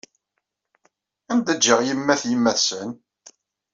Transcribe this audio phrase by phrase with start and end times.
[1.31, 2.89] Anda ǧǧiɣ yemma-t yemma-t-sen?